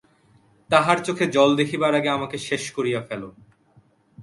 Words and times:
তাহার 0.69 0.97
চোখে 1.03 1.25
জল 1.27 1.49
দেখিবার 1.55 1.93
আগে 1.95 2.09
আমাকে 2.09 2.37
শেষ 2.37 2.71
করিয়া 2.71 3.01
ফেলো। 3.01 3.29